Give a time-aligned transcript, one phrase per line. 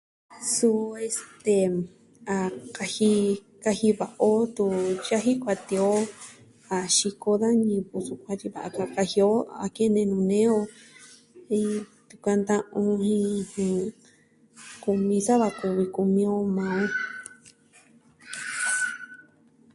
[0.53, 1.57] Suu, este,
[2.35, 2.37] a
[2.75, 3.11] kaji,
[3.63, 4.75] kaji va'a o tun
[5.09, 5.97] yaji kuatee o
[6.75, 10.61] a xiko da ñivɨ yukuan tyi a kaji o a kene nuu nee o
[11.47, 11.59] vi
[12.23, 13.77] kunta'an jin on jen
[14.83, 15.47] kumi, sa va
[15.95, 16.87] kumi on maa on.